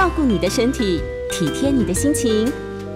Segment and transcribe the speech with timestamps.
[0.00, 2.50] 照顾你的身体，体贴你的心情，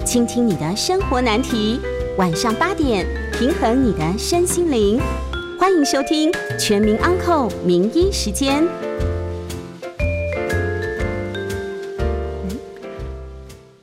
[0.06, 1.78] 倾听你的生活难题。
[2.16, 4.98] 晚上八点，平衡你的身心灵。
[5.60, 8.64] 欢迎收听《全民安扣名医时间》。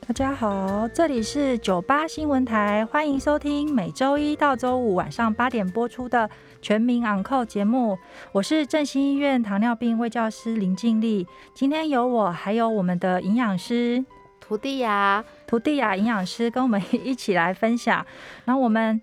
[0.04, 6.28] 大家好，这里是九八新闻台，欢迎收听每周一到周五晚上八点播出的
[6.62, 7.98] 《全民昂扣》节目。
[8.30, 14.02] 我是振兴医院糖尿病卫教师林静丽，今天有我，还有我们的营养师
[14.40, 18.06] 徒弟呀，徒弟呀，营养师跟我们一起来分享。
[18.44, 19.02] 然后我们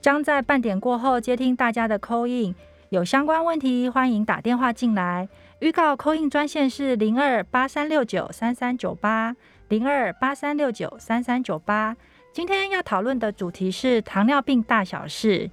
[0.00, 2.54] 将在半点过后接听大家的扣印，
[2.90, 5.28] 有相关问题欢迎打电话进来。
[5.58, 9.36] 预告扣印专线是零二八三六九三三九八。
[9.68, 11.96] 零二八三六九三三九八，
[12.32, 15.50] 今天要讨论的主题是糖尿病大小事。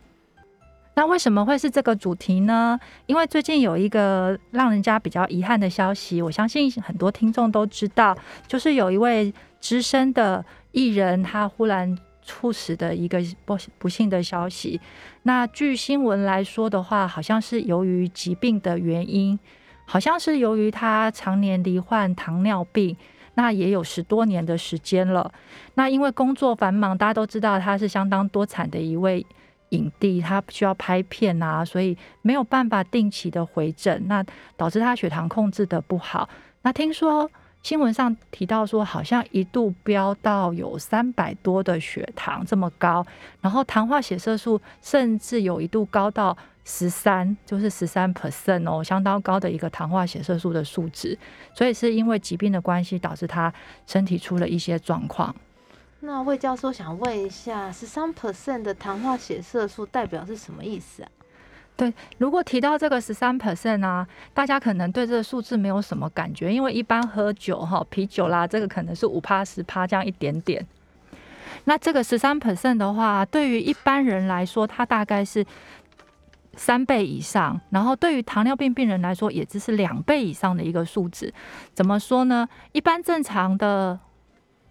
[0.96, 2.80] 那为什么会是这个主题呢？
[3.08, 8.16] 因为最近有一个让人家比较遗憾的消息，我相信很多听众都知道，
[8.48, 14.80] 就是有一位资深的艺人他忽然猝死的一个不不幸的消息。
[15.24, 19.40] 那据新闻来说的话，好像是由于疾病的原因，
[19.86, 22.96] 好像是由于他常年罹患糖尿病。
[23.36, 25.34] 那也有十多年的时间了。
[25.74, 29.26] 那因为工作繁忙，大家都知道他是相当多产的一位
[29.74, 34.26] 影帝，他需要拍片啊，所以没有办法定期的回诊，那
[34.58, 36.28] 导致他血糖控制的不好。
[36.64, 37.30] 那听说
[37.62, 43.06] 新闻上提到说，好像一度飙到有三百多的血糖这么高，
[43.42, 46.38] 然后糖化血色素甚至有一度高到。
[46.66, 51.20] 十三就是十三 percent 哦，相当高的一个糖化血色素的数值，
[51.54, 53.54] 所以是因为疾病的关系导致他
[53.86, 55.36] 身体出了一些状况。
[56.06, 61.10] 那魏教授想问一下，十三 percent 的糖化血色素代表是什么意思啊？
[61.78, 70.66] 对，如果提到这个十三 percent 啊，大家可能对这个数字没有什么感觉，因为一般喝酒哈，啤酒啦，这个可能是五趴十趴这样一点点。
[71.64, 75.46] 那这个十三 percent 的话，对于一般人来说，它大概是。
[76.56, 81.34] 三倍以上，然后对于糖尿病病人来说，也只是两倍以上的一个数值。
[81.74, 82.48] 怎么说呢？
[82.74, 84.00] 一般正常的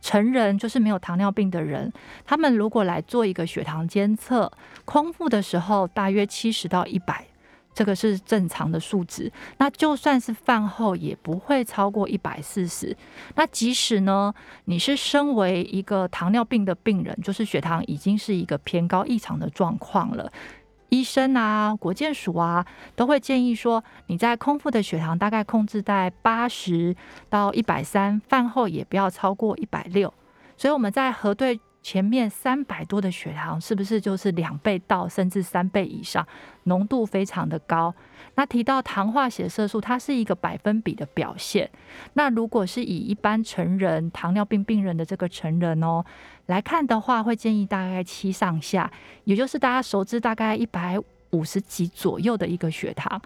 [0.02, 1.90] 成人，就是没有糖尿病的人，
[2.26, 4.50] 他们如果来做一个血糖监测，
[4.84, 7.24] 空腹的时候大约七十到一百，
[7.72, 9.32] 这个是正常的数值。
[9.58, 12.94] 那就算是饭后，也不会超过一百四十。
[13.36, 20.30] 那即使呢，你是身为一个糖尿病的病人，就是血糖已经是一个偏高异常的状况了。
[20.92, 26.94] 医生啊，国健署啊，都会建议说，你在空腹的血糖大概控制在八十
[27.30, 30.12] 到一百三，饭后也不要超过一百六。
[30.58, 36.26] 所以我们在核对前面三百多的血糖，是不是就是两倍到甚至三倍以上，
[36.65, 37.94] 浓度非常的高？
[38.37, 41.69] 那提到糖化血色素，它是一个百分比的表现。
[42.15, 46.04] 那如果是以一般成人糖尿病病人的这个成人哦。
[46.47, 48.91] 来看的话，会建议大概七上下，
[49.25, 50.98] 也就是大家熟知大概一百
[51.31, 53.21] 五十几左右的一个血糖。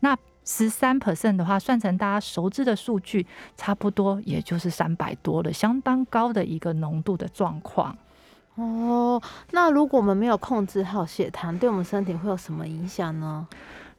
[0.00, 7.96] 那十三 percent 的话，算成大家熟知的数据，差不多也就是三百多了，相当高的一个浓度的状况。
[8.56, 9.20] 哦，
[9.52, 13.46] 那如果我们没有控制好血糖，对我们身体会有什么影响呢？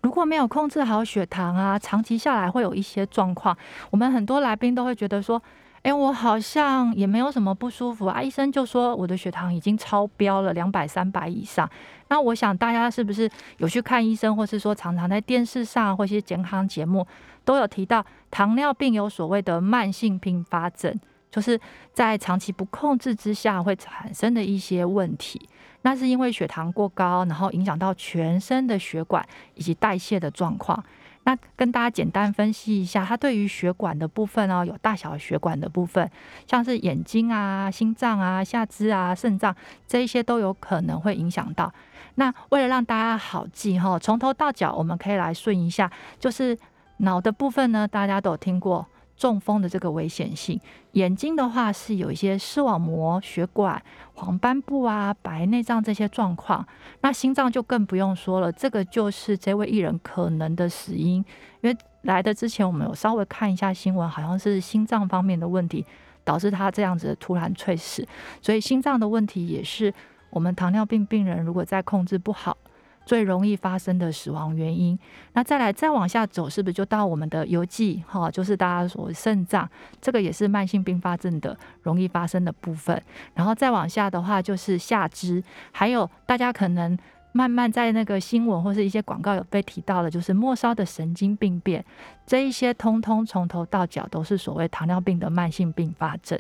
[0.01, 3.57] 如果没有控制好血糖啊，长期下来会有一些状况。
[3.89, 5.41] 我们很多来宾都会觉得说。
[5.83, 11.67] 哎，我好像也没有什么不舒服啊，医生就说我的血糖已经超标了，两百、三百以上。
[12.09, 13.27] 那我想大家是不是
[13.57, 17.07] 有去看医生，或是说常常在电视上或一些健康节目
[17.43, 20.93] 都有提到糖尿病有所谓的慢性并发症，
[21.31, 21.59] 就是
[21.93, 25.49] 在长期不控制之下会产生的一些问题。
[25.81, 30.83] 那是因为血糖过高，然后影响到全身的血管以及代谢的状况。
[31.23, 36.09] 那跟大家简单分析一下，它对于血管的部分哦，有大小血管的部分，
[36.47, 39.55] 像是眼睛啊、心脏啊、下肢啊、肾脏
[39.87, 41.71] 这一些都有可能会影响到。
[42.15, 45.89] 那为了让大家好记哈，从头到脚我们可以来顺一下，
[46.19, 46.57] 就是
[46.97, 48.85] 脑的部分呢，大家都有听过。
[49.21, 50.59] 中风的这个危险性，
[50.93, 53.79] 眼睛的话是有一些视网膜、血管、
[54.15, 56.65] 黄斑部啊、白内障这些状况。
[57.01, 61.23] 那心脏就更不用说了，这个就是这位艺人可能的死因。
[61.61, 65.85] 因为来的之前，我们有稍微看一下新闻，好像是心脏方面的问题
[66.23, 68.03] 导致他这样子突然猝死。
[68.41, 69.93] 所以心脏的问题也是
[70.31, 72.57] 我们糖尿病病人如果在控制不好。
[73.05, 74.97] 最容易发生的死亡原因，
[75.33, 78.29] 那再来再往下走，是不是就到我们的邮寄哈？
[78.29, 79.69] 就是大家说肾脏，
[79.99, 83.01] 这个也是慢性并发症的容易发生的部分。
[83.33, 86.97] 然后再往下的话，就是下肢，还有大家可能
[87.33, 91.83] 慢慢在那个新闻或是一些广告有被提到的，就是末梢的神经病变，
[92.25, 96.39] 这一些通通从头到脚都是所谓糖尿病的慢性并发症，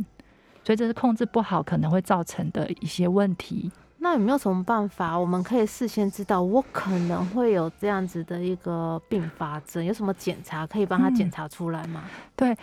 [0.63, 3.71] 所以这是控制不好可能会造成的一些问题。
[4.03, 9.85] 那有没有什么办法，我们可以事先知道我可能会有这样子的一个并发症？
[9.85, 12.01] 有什么检查可以帮他检查出来吗？
[12.35, 12.57] 对，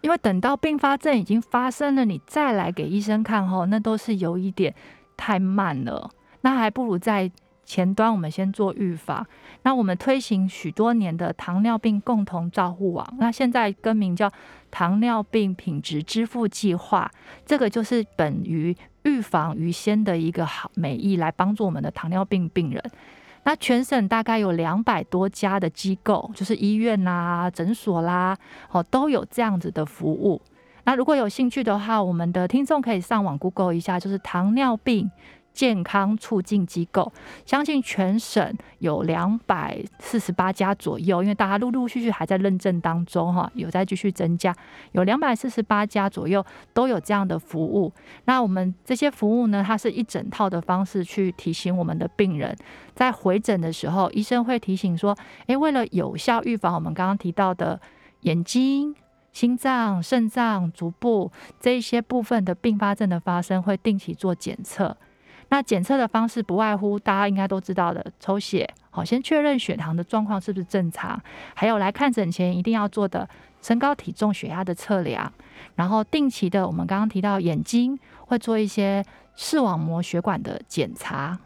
[0.00, 4.72] 因为等到并发症已经发生了，你再来给医生看后，那都是有一点
[5.16, 6.08] 太慢了。
[6.42, 7.28] 那还不如在
[7.66, 9.26] 前端我们先做预防。
[9.64, 14.32] 那我们推行许多年的糖尿病共同照护网，那现在更名叫
[14.70, 17.10] 糖尿病品质支付计划，
[17.44, 22.82] 这个就是本于预防于先的一个好美意，来帮助我们的糖尿病病人。
[23.42, 28.36] 那全省大概有两百多家的机构，就是医院啦、诊所啦，
[28.70, 30.40] 哦，都有这样子的服务。
[30.82, 35.10] 那如果有兴趣的话，我们的听众可以上网 Google 一下，就是糖尿病。
[35.56, 37.10] 健康促进机构，
[37.46, 44.54] 相信全省有两百四十八家左右，因为大家陆陆续续还在认证当中，哈，有在继续增加，
[44.92, 46.44] 有两百四十八家左右
[46.74, 47.90] 都有这样的服务。
[48.26, 52.54] 那我们这些服务呢，它是一整套的方式去提醒我们的病人，
[52.94, 55.16] 在回诊的时候，医生会提醒说，
[55.46, 57.80] 诶，为了有效预防我们刚刚提到的
[58.20, 58.94] 眼睛、
[59.32, 64.94] 心脏、肾脏、足部这一些部分的并发症的发生，会定期做检测。
[65.48, 71.20] 那检测的方式不外乎大家应该都知道的，抽血，好，先确认血糖的状况是不是正常，
[71.54, 73.28] 还有来看诊前一定要做的
[73.62, 75.32] 身高体重血压的测量，
[75.76, 79.04] 然后定期的我们刚刚提到眼睛会做一些
[79.36, 81.38] 视网膜血管的检查，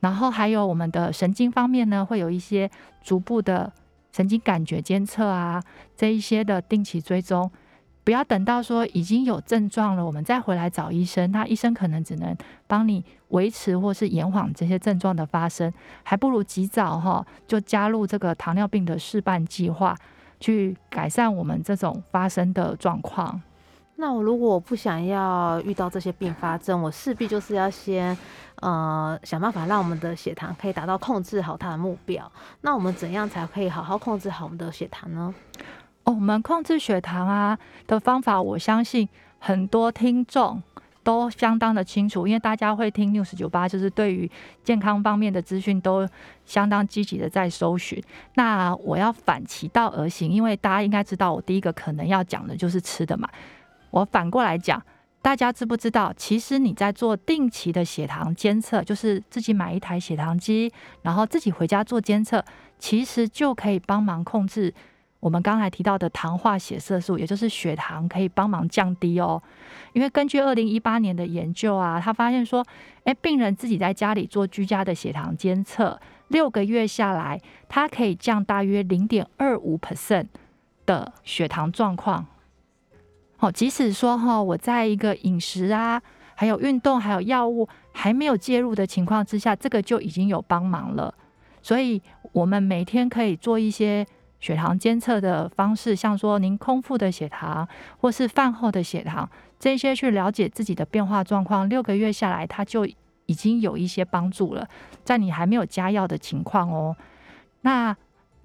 [0.00, 2.70] 然后还有我们的神经方面呢，会有一些
[3.02, 3.70] 逐步的
[4.12, 5.62] 神经感觉监测啊，
[5.94, 7.50] 这一些的定期追踪。
[8.10, 12.36] 不要等到说已经有症状了，我们再回来找医生，那医生可能只能
[12.66, 15.72] 帮你维持或是延缓这些症状的发生，
[16.02, 19.96] 还不如及早哈就加入这个糖尿病的事办计划，
[20.40, 23.40] 去改善我们这种发生的状况。
[23.94, 28.18] 那我如果我不想要遇到这些并发症，我势必就是要先
[28.56, 32.32] 呃想办法让我们的血糖可以达到控制好它的目标。
[32.62, 35.32] 那我们怎样才可以好好控制好我们的血糖呢？
[36.10, 39.08] 我们控制血糖啊的方法，我相信
[39.38, 40.62] 很多听众
[41.02, 44.30] 都相当的清楚，因为大家会听 news 九八，就是对于
[44.62, 46.06] 健康方面的资讯都
[46.44, 48.02] 相当积极的在搜寻。
[48.34, 53.28] 那我要反其道而行，因为大家应该知道，我第一个可能要讲的就是吃的嘛。
[53.90, 54.82] 我反过来讲，
[55.22, 60.72] 大家知不知道，其实你在做定期的血糖监测，就是自己买一台血糖机，
[61.02, 62.44] 然后自己回家做监测，
[62.78, 64.74] 其实就可以帮忙控制。
[65.20, 69.40] 我们刚才提到的糖化血色素，也就是血糖，可以帮忙降低哦。
[69.92, 72.64] 因为根据二零一八年的研究啊，他发现说，
[73.04, 77.38] 诶，病人自己在家里做居家的血糖监测，六个月下来，
[77.68, 80.28] 它可以降大约零点二五 percent
[80.86, 82.26] 的血糖状况。
[83.36, 86.00] 好，即使说哈，我在一个饮食啊，
[86.34, 91.12] 还有运动，还有药物还没有介入的情况之下，这个就已经有帮忙了。
[91.60, 92.00] 所以，
[92.32, 94.06] 我们每天可以做一些。
[94.40, 99.28] 血糖监测的方式，像说您空腹的血糖，或是饭后的血糖，
[99.58, 102.86] 这些去了解自己的变化状况，六个月下来，它就
[103.26, 104.66] 已经有一些帮助了。
[105.04, 106.96] 在你还没有加药的情况哦。
[107.60, 107.94] 那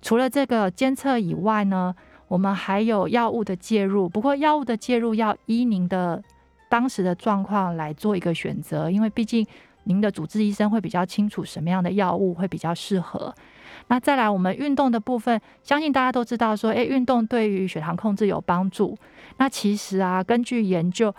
[0.01, 1.95] 除了这个监测以外呢，
[2.27, 4.09] 我们还有药物的介入。
[4.09, 6.21] 不过药物的介入要依您的
[6.69, 9.47] 当时的状况来做一个选择，因为毕竟
[9.85, 13.33] 您的主治医生会比较清楚什么样的药物会比较适合。
[13.87, 18.97] 那再来，我们运动的部分，相信大家都知道，说，诶，运动对于血糖控制有帮助。
[19.37, 21.13] 那其实啊，根据研究，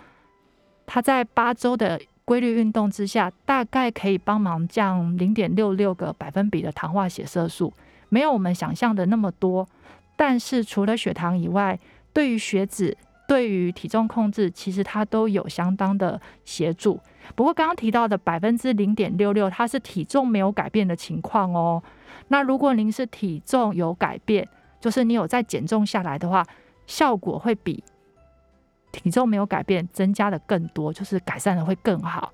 [0.86, 7.72] 它在八周的规律运动之下，大概可以帮忙降零点六六个百分比的糖化血色素，
[8.08, 9.68] 没有我们想象的那么多。
[10.16, 11.78] 但是除了血糖以外，
[12.12, 12.96] 对于血脂、
[13.28, 16.98] 对于体重控制，其实它都有相当的协助。
[17.34, 21.82] 不过刚刚提到的百分之零点六六，它是体重没有改变的情况哦。
[22.28, 24.48] 那如果您是体重有改变，
[24.80, 26.44] 就是你有在减重下来的话，
[26.86, 27.82] 效果会比
[28.92, 32.32] 体重没有改变增加的更多，就是改善的会更好。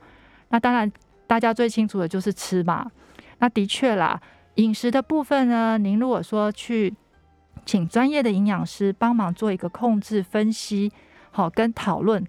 [0.49, 0.91] 那当然，
[1.27, 2.91] 大家最清楚的就是吃嘛。
[3.39, 4.21] 那的确啦，
[4.57, 6.95] 饮食的部分呢，您如果说去
[7.65, 10.93] 请专业的营养师帮忙做一个控制分析，
[11.31, 12.25] 好跟讨论，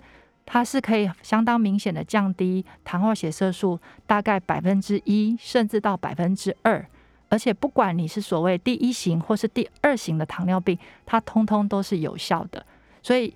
[0.46, 6.86] 它是可以相当明显的降低糖化血色素，大概百分之一，甚至到百分之二。
[7.34, 12.64] 而且不管你是所谓第一型或是第二型的糖尿病，它通通都是有效的。
[13.02, 13.34] 所以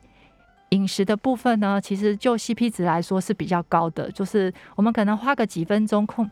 [0.70, 4.12] 饮食的部分呢，其实就 CP 值来说是比较高的。
[4.12, 6.30] 就是我们可能花个几分钟控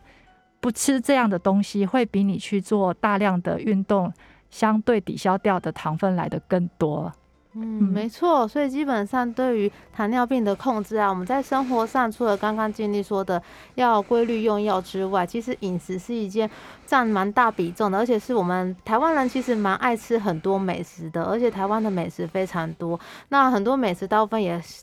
[0.60, 4.12] 不吃这样的东西，会比你去做大量的运动，
[4.48, 7.12] 相对抵消掉的糖分来的更多。
[7.58, 13.42] 嗯，没错，所以基本上对于糖尿病的控制啊，我们在生活上除了刚刚经历说的
[13.76, 16.50] 要规律用药之外，其实饮食是一件
[16.84, 24.82] 占蛮大比重的，而且是我们台湾人其实蛮爱吃很多美食的，而且台湾的美食非常多，那很多美食大部分也是。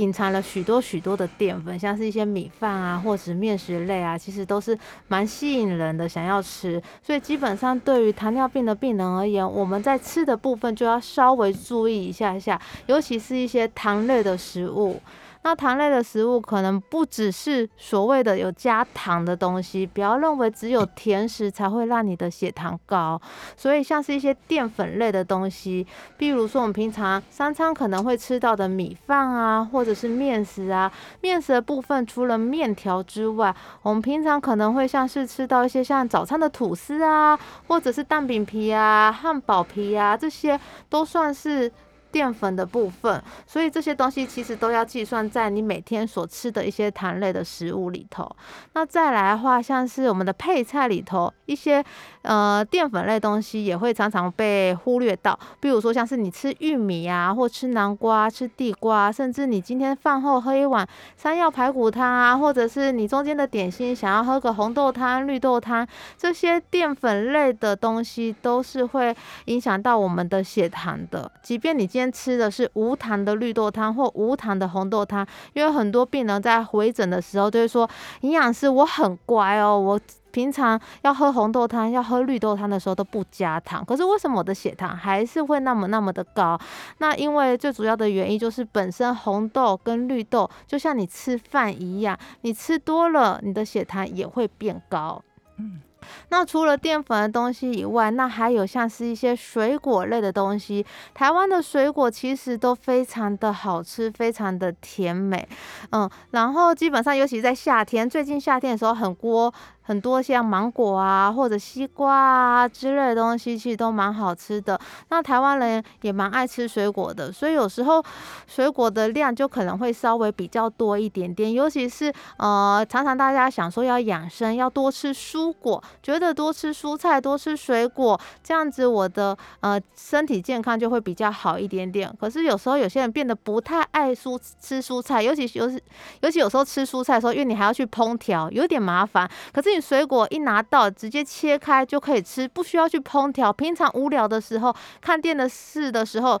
[0.00, 4.76] 隐藏了许多许多的淀粉，像是一些米饭啊，或者面食类啊，其实都是
[5.08, 6.82] 蛮吸引人的，想要吃。
[7.02, 14.98] 所以基本上对于糖尿病的病人而言，我们在吃的部分就要稍微注意一下下，尤其是一些糖类的食物。
[15.42, 23.18] 那糖类的食物可能不只是所谓的有加糖的东西，不要认为只有甜食才会让你的血糖高。
[23.56, 25.86] 所以像是一些淀粉类的东西，
[26.18, 30.92] 比如说我们平常三餐可能会吃到的米饭啊，或者是面食啊。
[31.22, 41.72] 面食的部分除了面条之外，我们平常可能会像是吃到一些像早餐的吐司啊，或者是蛋饼皮啊、汉堡皮啊，这些都算是。
[42.12, 48.30] 淀粉的部分，所以这些东西其实都要计算在你每天所吃的一些糖类的食物里头。
[48.74, 51.84] 那再来的话，像是我们的配菜里头一些
[52.22, 60.86] 呃淀粉类东西也会常常被忽略到，比如说像是你吃玉米啊，或吃南瓜、吃地瓜，甚至你今天饭后喝一碗
[61.16, 65.86] 山药排骨汤啊，或者是你中间的点心想要喝个红豆汤、绿豆汤，
[66.16, 69.14] 这些淀粉类的东西都是会
[69.46, 77.88] 影响到我们的血糖的，即便你今天吃的是无糖的绿豆汤或无糖的红豆汤，因为很多病人在回诊的时候就会说，
[78.22, 86.58] 营养师我很乖哦，我平常要喝红豆汤、要喝绿豆汤的时候都不加糖，可是为什么我的血糖还是会那么那么的高？
[86.98, 95.22] 那因为最主要的原因就是本身红豆跟绿豆就像你吃饭一样，你吃多了，你的血糖也会变高。
[95.58, 95.82] 嗯。
[96.28, 100.84] 那除了淀粉的东西以外，那还有像是一些水果类的东西。
[101.14, 105.48] 台湾的水果其实都非常的好吃，非常的甜美，
[105.90, 109.52] 嗯，然后基本上尤其在夏天，最近夏天的时候很多。
[109.90, 114.78] 很多像芒果啊，或者西瓜啊之类的东西，其实都蛮好吃的。
[115.08, 118.00] 那台湾人也蛮爱吃水果的，所以有时候
[118.46, 121.52] 水果的量就可能会稍微比较多一点点。
[121.52, 132.08] 尤其是呃，常常大家想说要养生，要多吃蔬果，觉得多吃蔬菜、多吃水果，这样子我的呃身体健康就会比较好一点点。
[132.20, 135.82] 可是有时候有些人变得不太爱蔬吃蔬菜，尤其尤其
[136.20, 139.28] 尤其有时候吃蔬菜的时候，因为你还要去烹调，有点麻烦。
[139.52, 143.52] 可是你水果一拿到，直接切开就可以吃，不需要去烹调。
[143.52, 146.40] 平常无聊的时候，看电视的时候。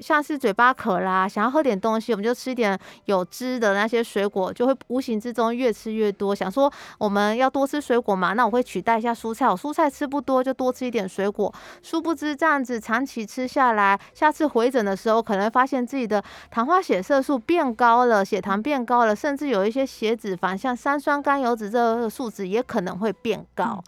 [0.00, 6.34] 像是嘴巴渴啦，想要喝点东西，我们就吃一点有汁的那些水果，就会无形之中越吃越多。
[6.34, 11.52] 想说我们要多吃水果嘛，那我会取代一下蔬菜，我蔬菜吃不多，就多吃一点水果。
[11.82, 23.82] 殊不知这样子长期吃下来，下次回诊的时候，可能发现自己的糖化血色素变高了，血糖变高了，甚至有一些血脂肪，像三酸甘油脂这个数值也可能会变高。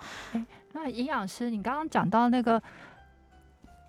[0.72, 2.60] 那营养师，你刚刚讲到那个。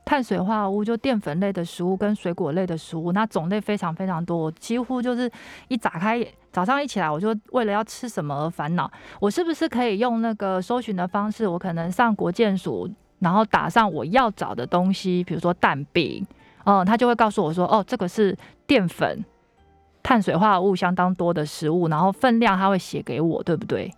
[0.05, 5.31] 碳水化合物就淀粉类的食物跟水果类的食物，那种类非常非常多，几乎就是
[5.69, 8.91] 一打开早上一起来，我就为了要吃什么而烦恼。
[9.19, 11.47] 我是不是可以用那个搜寻的方式？
[11.47, 16.25] 我可能上国健署，然后打上我要找的东西，比如说蛋饼，
[16.65, 19.23] 嗯，他就会告诉我说，哦，这个是淀粉、
[20.03, 23.91] 碳水化合物相当多的食物，然后分量他会写给我，对不对？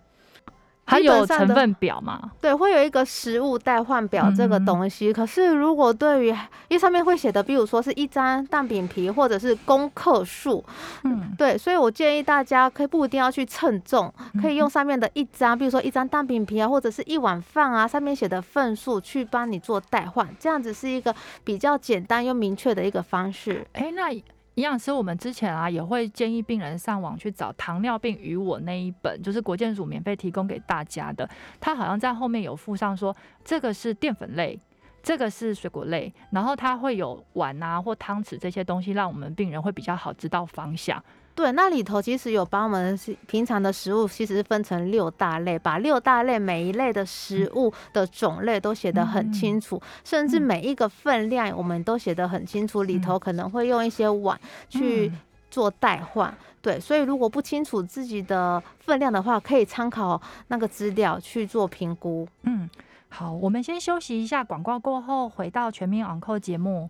[0.86, 2.30] 它有成分表吗？
[2.40, 5.12] 对，会有一个食物代换表这个东西。
[5.12, 6.36] 可是如果对于，因
[6.70, 10.64] 为上面会写的，比如说是一张蛋饼皮，或者是公克数，
[11.02, 21.12] 嗯，对，所以我建议大家可以不一定要去称重，可以用上面的一张，比如说一张蛋饼皮啊，或者是一碗饭啊，上面写的份数去帮你做代换，这样子是一个
[21.42, 23.66] 比较简单又明确的一个方式。
[23.72, 24.16] 哎，那。
[24.56, 31.28] 营养师，我们之前啊也会建议病人上网去找《糖尿病与我》那一本，就是国健署免费提供给大家的。
[31.60, 34.58] 他好像在后面有附上说，这个是淀粉类，
[35.02, 41.04] 这个是水果类，然后它会有碗啊或汤匙这些东西，让我们病人会比较好知道方向。
[41.36, 52.84] 对，那里头其实有把我们平常的食物其实是分成六大类，把六大类每一类的食物的种类都写得很清楚，甚至每一个分量我们都写得很清楚。
[52.84, 54.40] 里头可能会用一些碗
[54.70, 55.12] 去
[55.50, 62.26] 做代换，对，所以如果不清楚自己的分量的话，可以参考那个资料去做评估。
[62.44, 62.68] 嗯，
[63.10, 66.88] 好，我们先休息一下，广告过后回到全民昂扣节目。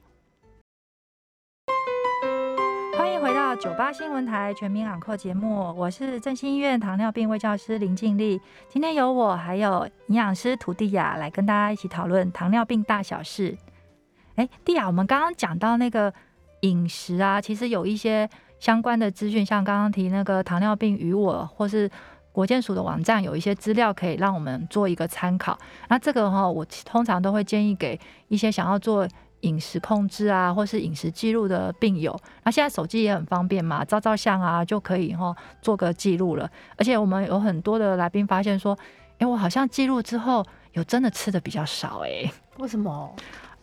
[2.96, 8.38] 欢迎回到九八新闻台全民朗课节目，我是振兴医院糖尿病卫教师林静丽。
[8.68, 13.56] 今天由我还有营养师徒弟雅来跟大家一起讨论糖尿病大小事。
[14.34, 16.12] 哎，蒂雅，我们刚刚讲到那个
[16.60, 21.90] 饮食啊，其实有一些相关的资讯，像刚刚提那个糖尿病与我，或是
[22.32, 25.58] 国健署的网站有一些资料可以让我们做一个参考。
[25.88, 27.98] 那这个哈，我通常都会建议给
[28.28, 29.08] 一些想要做。
[29.40, 36.50] 饮食控制啊，或是饮食记录的病友，那现在手机也很方便嘛，照照相啊就可以哈做个记录了。
[36.76, 38.76] 而且我们有很多的来宾发现说，
[39.18, 43.14] 哎，我好像记录之后有真的吃的比较少哎，为什么？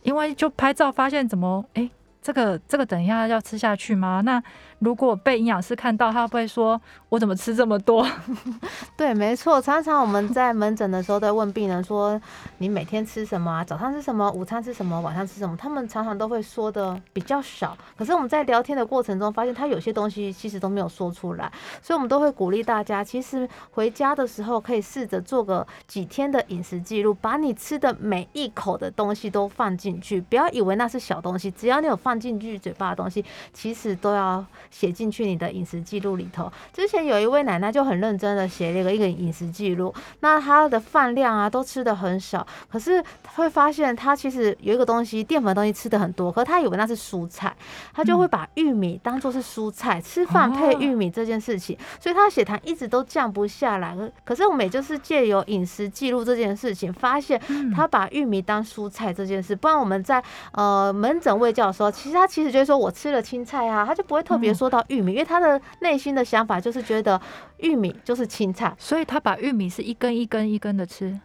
[0.02, 1.90] 因为就拍照发现怎么哎。
[2.24, 4.22] 这个这个等一下要吃下去吗？
[4.24, 4.42] 那
[4.84, 8.06] 如果被营养师看到，他会说我怎么吃这么多？
[8.96, 9.60] 对，没错。
[9.60, 12.20] 常常我们在门诊的时候都问病人说
[12.58, 13.64] ：“你每天吃什么啊？
[13.64, 14.30] 早上吃什么？
[14.32, 15.00] 午餐吃什么？
[15.00, 17.76] 晚上吃什么？”他们常常都会说的比较少。
[17.96, 21.52] 可是我们在聊天的过程中，发现他有些东西其实都没有说出来。
[21.80, 30.20] 所以我们都会鼓励大家，其实回家的时候可以试着做个几天的饮食记录，把你吃的每一口的东西都放进去。
[30.20, 32.14] 不要以为那是小东西，只要你有放。
[32.14, 33.22] 进去嘴巴的东西，
[33.52, 34.42] 其实都要
[34.74, 36.52] 写进去你的饮食记录里头。
[36.72, 43.02] 之前有一位奶奶就很认真的写了一个一个饮食记录，那她的饭量啊都吃的很少，可是
[43.36, 47.54] 会发现她其实有一个东西淀粉东西吃的很多，可她以为那是蔬菜，
[47.92, 53.96] 她就会把玉米当做是蔬菜，吃饭配玉米这件事情，所以她的血糖一直都降不下来。
[54.24, 57.40] 可是我们也就是借由饮食记录这件事情，发现
[57.74, 60.20] 她把玉米当蔬菜这件事，不然我们在
[60.52, 61.90] 呃门诊喂教的时候。
[61.94, 67.20] 其实她其实就是说我吃了青菜啊，她就不会特别说说到玉米，因为他的内心的想法就是觉得
[67.58, 71.20] 玉米就是青菜，所以他把玉米是一根一根一根的吃。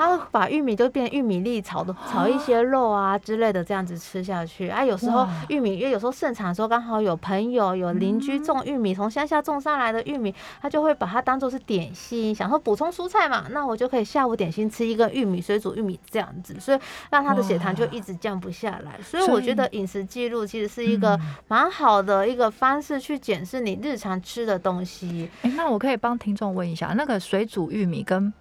[0.00, 16.78] 他把玉米就变玉米粒炒的炒一些肉啊之类的这样子吃下去啊，有时候玉米因为有时候盛产的时候刚好有朋友有邻居种玉米，从乡下种上来的玉米，他就会把它当做是点心，想说补充蔬菜嘛，那我就可以下午点心吃一个玉米水煮玉米这样子，所以
[17.10, 18.98] 让他的血糖就一直降不下来。
[19.02, 25.28] 所以我觉得饮食记录其实是一个蛮好的一个方式去检视你日常吃的东西。
[25.42, 28.32] 哎，那我可以帮听众问一下，那个水煮玉米跟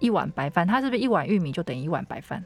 [0.00, 2.42] 一碗白饭，它是不是一碗玉米就等于一碗白饭？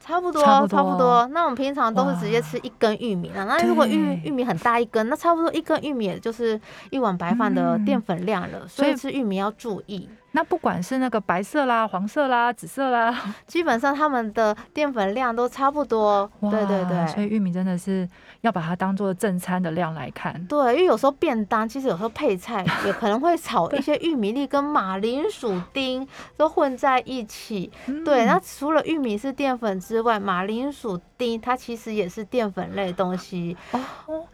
[0.00, 1.26] 差不多，差不多。
[1.32, 3.46] 那我们平常都是直接吃一根玉米了。
[3.46, 8.68] 那如果玉玉米很大一根，那差不多一根玉米也就是一碗白饭的淀粉量了。
[8.68, 10.06] 所以吃玉米要注意。
[10.32, 16.30] 那不管是那个白色啦、黄色啦、紫色啦， 基本上它们的淀粉量都差不多。
[16.42, 18.06] 对对对，所以玉米真的是
[18.44, 20.32] 要把它当做正餐的量来看。
[20.46, 27.72] 对，因为有时候便当其实有时候配菜 也可能会炒一些玉米粒跟马铃薯丁都混在一起。
[28.04, 33.56] 对，那除了玉米是淀粉之外，马铃薯丁它其实也是淀粉类东西。
[33.72, 33.80] 哦，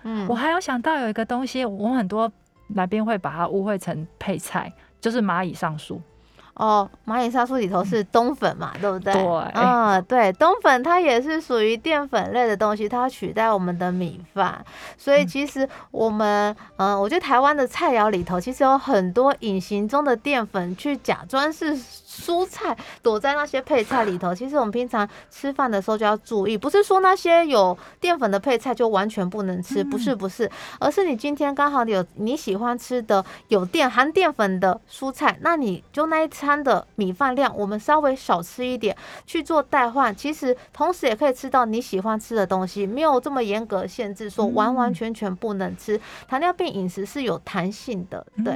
[0.02, 2.30] 嗯，我还有想到有一个东西，我们很多
[2.74, 4.72] 来宾会把它误会成配菜。
[5.00, 5.98] 就是蚂蚁上树
[6.54, 9.12] 哦，蚂蚁上树里头是冬粉嘛，对不对？
[9.12, 9.22] 对，
[9.54, 14.64] 嗯，对，冬粉它也是属于淀粉类的东西，它取代我们的米饭，
[14.98, 21.78] 所以其实我们，嗯，我觉得台湾的菜肴里头其实有很多隐形中的淀粉，去假装是。
[22.20, 38.94] 蔬菜躲在那些配菜里头，其实我们平常吃饭的时候就要注意，不是说那些有淀粉的配菜就完全不能吃，不是不是，而是你今天刚好有你喜欢吃的有淀含淀粉的蔬菜，那你就那一餐的米饭量，我们稍微少吃一点
[39.26, 45.98] 去做代换，其实同时也可以吃到你喜欢吃的东西，没有这么严格限制说完完全全不能吃。
[46.28, 48.54] 糖尿病饮食是有弹性的，对。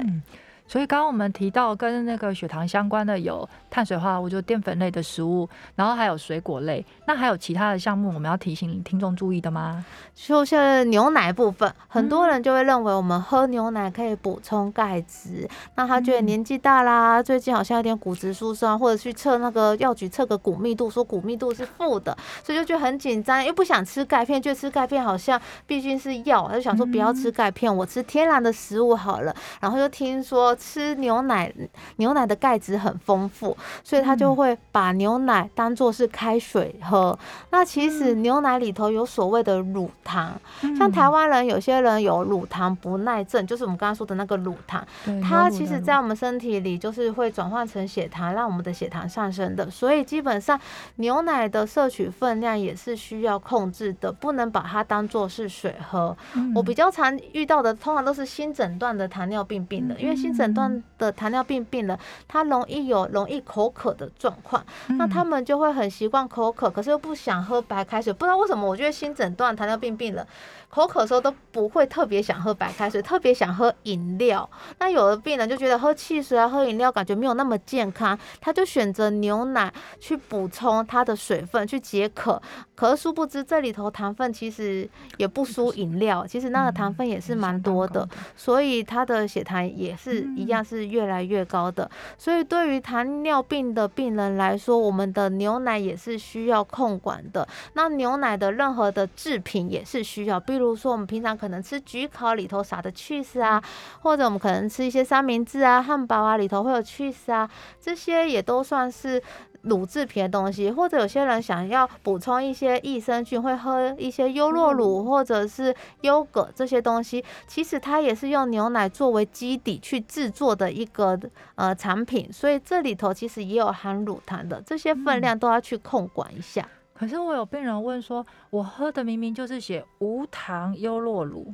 [0.67, 6.85] 所以刚刚我们提到跟那个血糖相关的有碳水化合物，就淀粉类的食物，然后还有水果类。
[7.07, 9.85] 那还有其他的项目我们要提醒听众注意的吗？
[10.15, 15.49] 就是牛奶部分，很多人就会认为我们喝牛奶可以补充钙质。
[15.75, 29.35] 那他觉得年纪大啦，最近好像有点骨质疏松，或者去测那个药局测个骨密度，说骨密度是负的，所以就觉得很紧张，又不想吃钙片，觉得吃钙片好像毕竟是药，他就想说不要吃钙片，我吃天然的食物好了。
[29.61, 30.54] 然后就听说。
[30.55, 31.53] 吃牛奶，
[31.97, 37.19] 牛奶的钙质很丰富，所以他就会把牛奶当做是开水喝。
[37.51, 40.41] 那其实牛奶里头有所谓的乳糖，
[40.77, 44.87] 像台湾人有些人有乳糖不耐症，就是我们刚刚说的那个乳糖，
[45.23, 49.71] 它其实在我们身体里就是会转换成血糖，让我们的血糖上升的。
[49.71, 50.59] 所以基本上
[50.97, 56.17] 牛奶的摄取分量也是需要控制的，不能把它当做是水喝。
[56.55, 70.27] 我比较常遇到的，通常都是新诊断的糖尿病病人，因为新诊诊断的糖尿病病人，他容易有容易口渴的状况，那他们就会很习惯口渴，可是又不想喝白开水，不知道为什么，我觉得新诊断糖尿病病人。
[70.75, 74.49] 口渴的时候都不会特别想喝白开水，特别想喝饮料。
[74.81, 82.43] 那有的病人就觉得喝汽水啊、喝饮料感觉没有那么健康，他就选择牛奶去补充它的水分，去解渴。
[82.75, 91.89] 可是殊不知这里头糖分其实也不输饮料，其实那个糖分也是蛮多的，所以他的血糖也是一样是越来越高的。
[92.19, 97.47] 所以对于糖尿病的病人来说，我们的牛奶也是需要控管的。
[97.75, 100.64] 那牛奶的任何的制品也是需要，比如。
[100.65, 103.63] 比如说，我们平常可能吃焗烤里头撒的 cheese 啊，
[104.01, 107.47] 或者我们可能吃一些三明治啊、汉堡啊，里头会有 cheese 啊，
[107.79, 109.23] 这些也都算是
[109.61, 110.71] 乳制品的东西。
[110.71, 121.21] 或者有些人想要补充一些益生菌，会喝一些优酪乳或者是优格这些东西，其实它也是用牛奶作为基底去制作的一个
[121.57, 126.67] 呃产品，所以这里头其实也有含乳糖的，这些分量都要去控管一下。
[126.95, 131.53] 可是我有病人问说，我喝的明明就是写无糖优酪乳，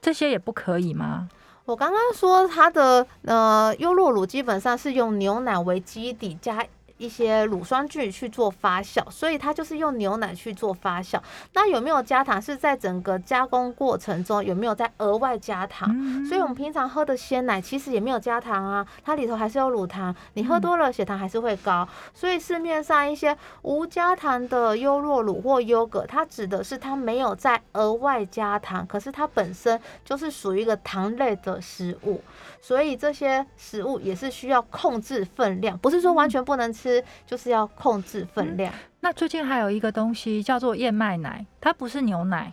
[0.00, 1.28] 这些也不可以吗？
[1.64, 6.64] 我刚刚说它的呃优酪乳基本上是用牛奶为基底加。
[7.02, 11.20] 一些乳酸菌去做发酵，所以它就是用牛奶去做发酵。
[11.52, 12.40] 那有没有加糖？
[12.40, 15.88] 是在整个加工过程中有没有在额外加糖？
[16.24, 20.14] 所以我们平常喝的鲜奶其实也没有加糖啊，它里头还是有乳糖。
[20.34, 21.88] 你喝多了血糖还是会高。
[22.14, 32.20] 所以市面上一些无加糖的优酪乳或优格，它指的是它没有在额外加糖，可是它本身就是属于一个糖类的食物。
[32.62, 38.72] 所以这些食物也是需要控制分量，不是说完全不能吃，就是要控制分量。
[39.00, 42.52] 那最近还有一个东西叫做燕麦奶，它不是牛奶。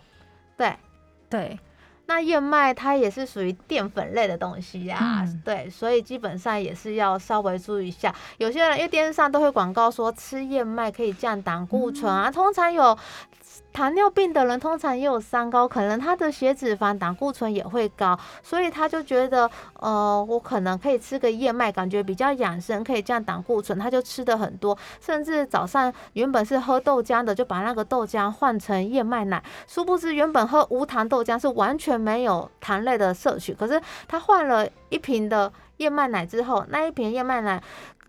[0.56, 0.74] 对
[1.30, 1.58] 对，
[2.06, 5.24] 那燕麦它也是属于淀粉类的东西呀。
[5.44, 8.12] 对，所以基本上也是要稍微注意一下。
[8.38, 12.98] 有些人因为电视上都会广告说吃燕麦可以降胆固醇啊，通常有。
[13.72, 37.62] 糖尿病的人通常也有三高，可能他的血脂、肪、胆固醇也会高，所以他就觉得，呃，我可能可以吃个燕麦，感觉比较养生，可以降胆固醇，他就吃的很多，甚至早上原本是喝豆浆的，就把那个豆浆换成燕麦奶，殊不知原本喝无糖豆浆是完全没有糖类的摄取，可是他换了一瓶的燕麦奶之后，那一瓶燕麦奶。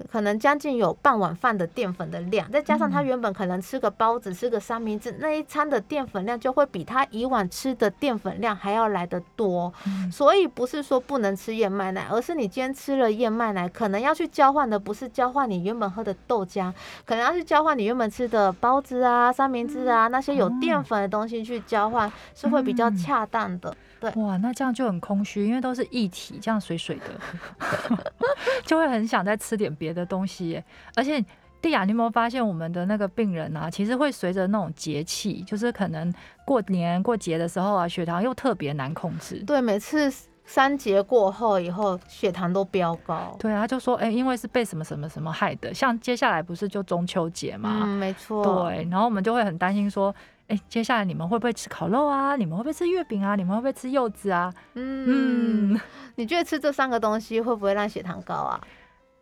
[0.10, 9.72] 可能将近有半碗饭的淀粉的量，再加上他原本可能吃个包子、吃个三明治，那一餐的淀粉量就会比他以往吃的淀粉量还要来得多。
[10.12, 16.74] 所以不是说不能吃燕麦奶，而是你今天吃了燕麦奶，可能要去交换的不是交换你原本喝的豆浆，
[17.06, 23.78] 可能要去交换你原本吃的包子啊、三明治啊那些有淀粉的东西去交换，是会比较恰当的。
[24.02, 27.98] 对，哇，那这样就很空虚，因为都是一体，这样水水的，
[28.66, 30.62] 就会很想再吃点别的东西。
[30.96, 31.24] 而且，
[31.62, 36.12] 蒂亚，你有没有发现我们的那个病人啊，其实会随着那种节气，就是可能
[36.44, 39.44] 过年过节的时候啊，血糖又特别难控制。
[39.46, 40.12] 对，每次
[40.46, 43.36] 三节过后以后，血糖都飙高。
[43.38, 45.72] 对啊，他就说，哎，因为是被什么什么什么害的。
[45.72, 47.82] 像接下来不是就中秋节嘛？
[47.84, 48.68] 嗯，没错。
[48.68, 50.14] 对，然后我们就会很担心说。
[50.52, 52.36] 哎，接下来你们会不会吃烤肉啊？
[52.36, 53.36] 你们会不会吃月饼啊？
[53.36, 54.54] 你们会不会吃柚子啊？
[54.74, 55.80] 嗯，
[56.16, 58.60] 你觉得吃这三个东西会不会让血糖高啊？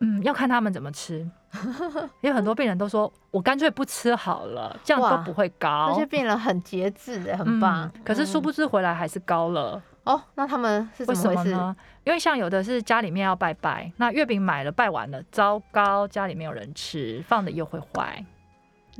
[0.00, 1.28] 嗯，要看他们怎么吃。
[2.22, 5.88] 有很多病人都说，我干脆不吃好了，这样都不会高。
[5.90, 7.90] 那些病人很节制，很棒。
[8.04, 9.80] 可是殊不知回来还是高了。
[10.04, 11.76] 哦，那他们是怎么回事呢？
[12.04, 18.24] 因为像有的是家里面要拜拜，那月饼买了拜完了，糟糕，家里没有人吃，放的又会坏。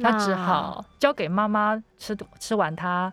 [0.00, 3.12] 那只好交给妈妈吃，吃完它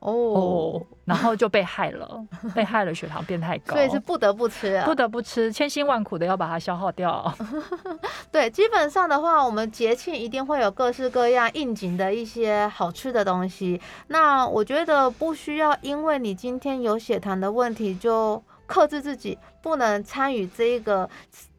[0.00, 7.34] 哦，然后就被害了， 被害了，血糖变太高，所以是不得不吃，不得不吃，千辛万苦的要把它消耗掉。
[8.30, 13.80] 对，基本上的话，我们节庆一定会有各式各样应景的一些好吃的东西。
[14.06, 21.10] 那我觉得不需要，因为你今天有血糖的问题，就克制自己，不能参与这一个。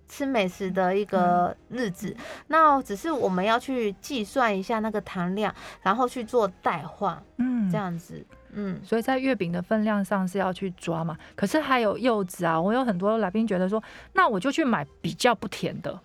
[0.09, 2.13] 吃美食的一个日子，
[2.47, 11.15] 那只是我们要去计算一下那个糖量，然后去做代换，嗯，这样子，嗯，所以在月饼的分量上是要去抓嘛。
[11.35, 13.81] 可是还有柚子啊，我有很多来宾觉得说，
[14.13, 15.97] 那我就去买比较不甜的，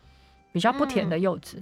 [0.52, 1.60] 比较不甜的柚子，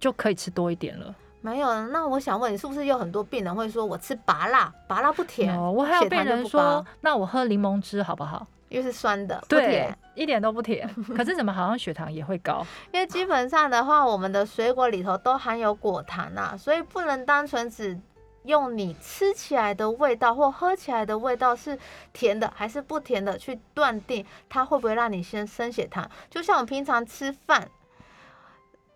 [0.00, 1.14] 就可以吃多一点了。
[1.40, 5.56] 没有，那我想问你，是不是有很多病人会说我吃拔辣，拔辣不甜？
[5.56, 8.46] 哦我还有病人说，那我喝柠檬汁好不好？
[8.68, 10.88] 因为是酸的，不甜，一点都不甜。
[11.16, 12.66] 可是怎么好像血糖也会高？
[12.92, 17.98] 因为基本上的话，我们的水果里头都含有果糖啊，所以不能单纯只
[18.44, 21.78] 用你吃起来的味道或喝起来的味道是
[22.12, 26.08] 甜的还是不甜的去断定它会不会让你先升血糖。
[26.30, 27.68] 就像我们平常吃饭。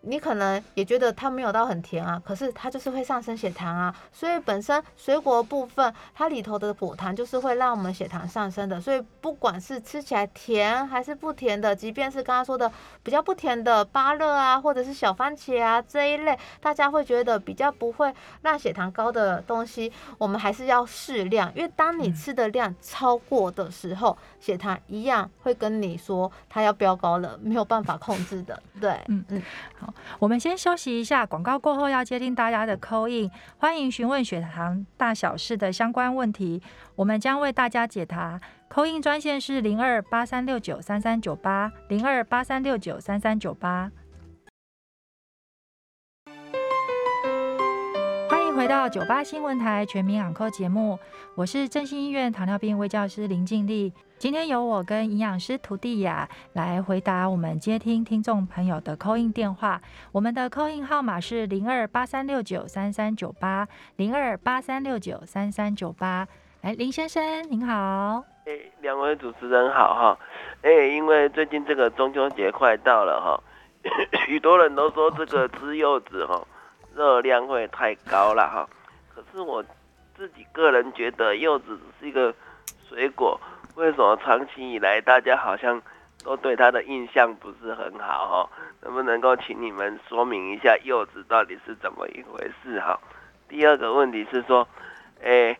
[0.05, 3.95] 你可能也觉得它没有到很甜啊，可是它就是会上升血糖啊。
[4.11, 8.81] 所以本身水果部分它里头的果糖就是会让我们血糖上升的。
[8.81, 12.69] 所以不管是吃起来甜还是不甜的，即便是刚刚说的
[13.01, 21.49] 比较不甜的芭乐啊，或者是小番茄啊这一类，大家会觉得比较不会让血糖高的东西，我们还是要适量。
[21.55, 28.61] 因为当你吃的量超过的时候，血糖一样会跟你说它要飙高了，没有办法控制的。
[28.81, 29.41] 对，嗯嗯，
[29.79, 29.93] 好。
[30.19, 36.61] 我们先休息一下，广告过后要接听大家的 call in，欢迎询问血糖大小事的相关问题，
[36.95, 38.37] 我们将为大家解答。
[38.69, 43.89] call in 专线是零二八三六九三三九八零二八三六九三三九八。
[48.53, 50.99] 迎回到九八新闻台全民养科节目，
[51.33, 53.91] 我是振兴医院糖尿病卫教师林静丽。
[54.19, 59.81] 今天由我跟营养师涂地雅来回答我们接听听众朋友的 call in 电话。
[60.11, 66.27] 我们的 call in 号码是零二八三六九三三九八零二八三六九三三九八。
[66.61, 68.23] 哎，林先生您好。
[68.45, 70.19] 哎，两位主持人好哈。
[70.61, 73.43] 哎，因为最近这个中秋节快到了哈，
[74.27, 76.39] 许多人都说这个吃柚子哈
[76.95, 78.67] 热量会太高了哈。
[79.13, 79.63] 可是我
[80.15, 82.33] 自己个人觉得柚子是一个
[82.87, 83.39] 水果。
[83.75, 85.81] 为什么长期以来大家好像
[86.23, 88.49] 都对它的印象不是很好哈？
[88.81, 92.99] 能不能够请你们说明一下柚子到底是怎么一回事哈？
[93.49, 94.67] 第二个问题是说，
[95.21, 95.57] 诶，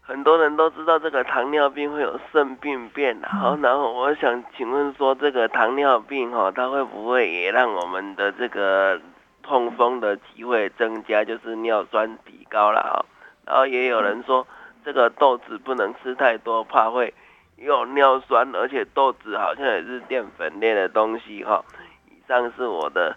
[0.00, 8.98] 很多人都知道这个糖尿病会有肾病变，好，然后我想请问说，这个糖尿病哈，它会不会也让我们的这个
[9.48, 13.04] 痛风的机会增加，就是尿酸提高了哈？
[13.46, 14.46] 然后也有人说。
[14.84, 17.12] 这个豆子不能吃太多，怕会
[17.56, 21.62] 有尿酸，而且豆子好像也是淀粉类的东西哈。
[22.08, 23.14] 以上是我的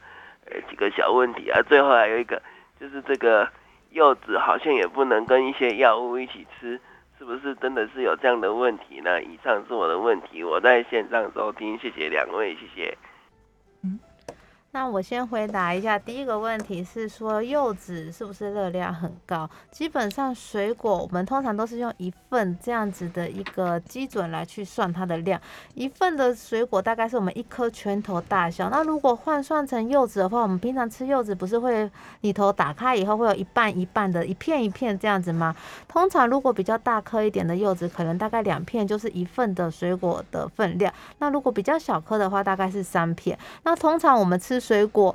[0.47, 2.41] 呃几个小问题啊，最后还有一个
[2.77, 3.47] 就是这个
[3.91, 6.77] 柚子好像也不能跟一些药物一起吃，
[7.17, 9.21] 是不是真的是有这样的问题呢？
[9.23, 12.97] 以上是我的问题，我在线上收听，谢谢两位，谢谢。
[14.73, 19.49] 那我先回答一下，第一个问题是说柚子是不是热量很高？
[19.69, 25.39] 基本上水果我们通常都是用一份这样子的一个基准来去算它的量，
[25.73, 28.69] 一份的水果大概是我们一颗拳头大小。
[28.69, 35.53] 那如果换算成柚子的话，我们平常吃柚子不是会里头打开以后会有一半一半的一片一片这样子吗？
[35.89, 40.93] 通常如果比较大颗一点的柚子，可能大概两片就是一份的水果的分量。
[41.17, 43.38] 那如果比较小颗的话，大概是三片。
[43.63, 45.13] 那通常我们吃水果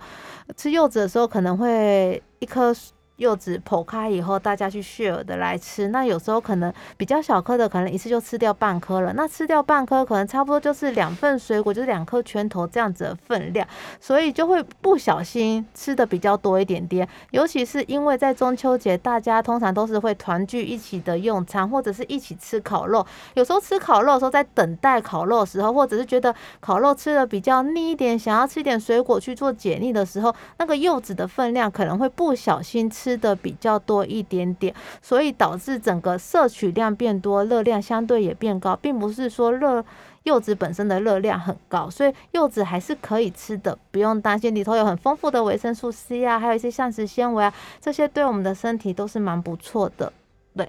[0.57, 2.75] 吃柚子的时候，可能会一颗。
[3.17, 5.89] 柚子剖开以后，大家去 share 的来吃。
[5.89, 9.15] 那有时候可能比较小颗的，可能一次就吃掉半颗了。
[9.15, 13.67] 那吃掉半颗，可能差不多就是两份水果，就是两颗拳头这样子的分量，
[13.99, 17.09] 所以就会不小心吃的比较多一点点。
[17.31, 23.07] 尤其是因为在中秋节，大家通常都是会团聚一起的用餐，或者是一起吃烤肉。
[23.33, 33.06] 有时候吃烤肉的时候，在等待烤肉的时候，或者是觉得烤肉吃的比较腻一点，想要吃一点水果去做解腻的时候，那个柚子的分量可能会不小心吃。
[33.07, 39.85] 吃的比较多一点点，所以导致整个摄取量变多，热量相对也变高，并不是说热
[40.25, 50.13] 柚子本身的热量很高，所以柚子还是可以吃的，不用担心，里头有很丰富的维生素 C 啊，还有一些膳食纤维啊，这些对我们的身体都是蛮不错的。
[50.57, 50.69] 对，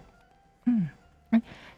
[0.66, 0.88] 嗯，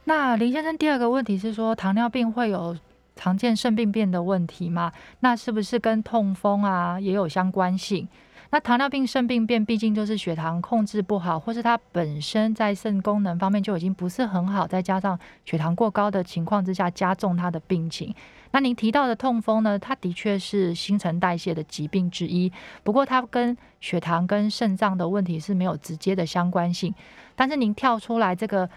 [0.04, 2.78] 那林先生第二个问题是说，糖尿病会有
[3.15, 4.91] 常见肾病变的问题吗？
[5.22, 8.06] 那是不是跟痛风啊也有相关性？
[8.52, 18.14] 那糖尿病肾病变，毕竟就是血糖控制不好，或是它本身在肾功能方面就已经不是很好，再加上血糖过高的情况之下，加重它的病情。
[18.52, 19.78] 那您提到的痛风呢？
[19.78, 22.52] 它的确是新陈代谢的疾病之一，
[22.84, 26.92] 不过它跟血糖跟肾脏的问题是没有直接的相关性。
[27.36, 28.68] 但是您跳出来这个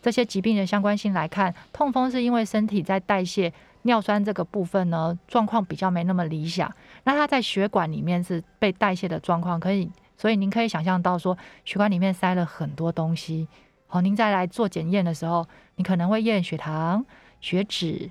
[0.00, 3.52] 这些疾病的相关性来看，痛风是因为身体在代谢。
[3.82, 6.70] 尿酸这个部分呢，状况比较没那么理想。
[7.04, 13.48] 那它在血管里面是被代谢的状况，可以，所以您可以想象到说，血管里面塞了很多东西。
[13.86, 17.04] 好，您再来做检验的时候，你可能会验血糖、
[17.40, 18.10] 血脂，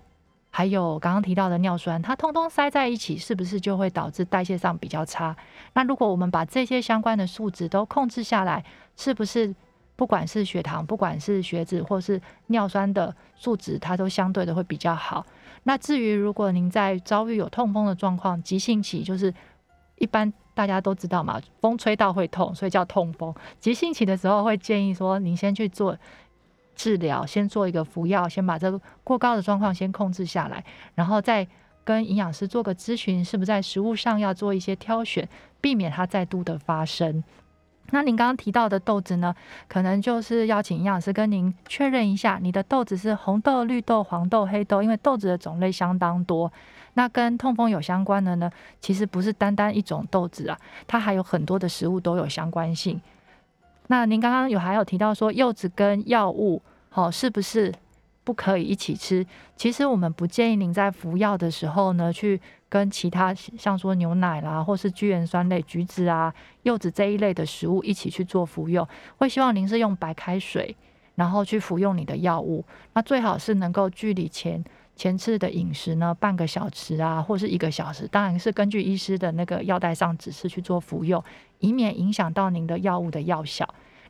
[0.49, 5.35] 还有刚刚提到的尿酸，它通通塞在一起，是不是就会导致代谢上比较差？
[5.73, 8.65] 那如果我们把这些相关的数值都控制下来，
[8.97, 9.55] 是不是
[9.95, 15.25] 不管是血糖、不管是血脂或是尿酸的数值，它都相对的会比较好？
[15.63, 19.33] 那至于如果您在遭遇有痛风的状况，急性期就是
[19.97, 23.33] 一般大家都知道嘛，风吹到会痛，所以叫痛风。
[23.59, 25.97] 急性期的时候会建议说，您先去做
[26.75, 30.63] 治疗，先做一个服药，先把这个过高的状况先控制下来，
[30.95, 31.47] 然后再
[31.83, 35.27] 跟营养师做个咨询，是不是在食物上要做一些挑选，
[35.59, 37.23] 避免它再度的发生。
[37.91, 39.33] 那您刚刚提到的豆子呢，
[39.67, 46.51] 可能就是要请营养师跟您确认一下，你的豆子是红豆、绿豆、黄豆、黑豆，因为豆子的种类相当多。
[46.93, 52.99] 那跟痛风有相关的呢，其实不是单单一种豆子啊，它还有很多的食物都有相关性。
[53.87, 57.73] 那您刚刚有还有提到说柚子跟药物，好是不是
[58.29, 59.25] 不可以一起吃？
[59.55, 62.39] 其实我们不建议您在服药的时候呢，去
[62.69, 68.87] 跟其他像说牛奶啦，或是聚盐酸类、橘子啊、柚子这一类的食物一起去做服用。
[69.17, 70.75] 会希望您是用白开水，
[71.15, 72.63] 然后去服用你的药物。
[72.93, 74.63] 那最好是能够距离前。
[74.95, 81.23] 前次的饮食呢，半个小时啊，或是一个小时，当然是根据医师的那个药袋上指示去做服用，
[81.59, 83.67] 以免影响到您的药物的药效。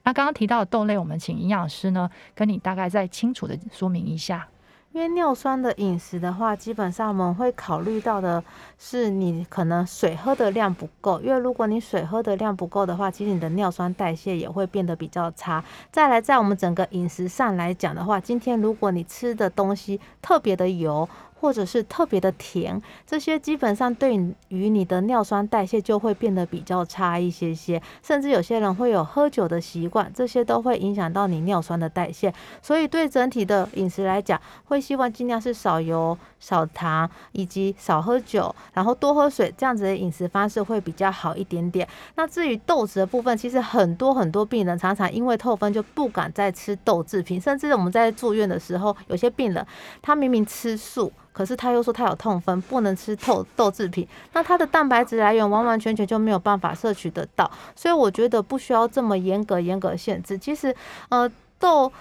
[0.10, 4.48] 那刚刚提到的豆类，我们请营养师呢，跟你大概再清楚的说明一下。
[4.92, 8.44] 因为尿酸的饮食的话，基本上我们会考虑到的
[8.80, 11.22] 是你可能水喝的量不够。
[11.22, 15.64] 因为如果你水喝的量不够的话，其实你的尿酸代谢也会变得比较差。
[15.92, 21.08] 再来，在我们整个饮食上来讲的话，今天如果你吃的东西特别的油。
[21.40, 24.14] 或者是特别的甜，这些基本上对
[24.50, 32.34] 于你的尿酸代谢就会变得比较差一些些，甚至有些人会有喝酒的习惯，这些都会影响到你尿酸的代谢。
[32.62, 41.88] 所以对整体的饮食来讲，会希望尽量是少油、少糖，以及少喝酒，然后多喝水，这样子的饮食方式会比较好一点点。
[42.16, 49.66] 那至于豆子的部分，其实很多很多病人常常因为透风就不敢再吃豆制品，甚至我们在住院的时候，有些病人
[50.02, 51.10] 他明明吃素。
[51.32, 60.38] 可是他又说他有痛风，不能吃豆豆制品，那他的蛋白质来源完完全全就没有办法摄取得到，所以我觉得不需要这么严格严格限制。
[60.38, 60.76] 其实，
[61.10, 61.92] 呃，豆。